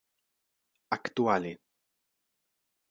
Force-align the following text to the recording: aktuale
aktuale 0.95 1.51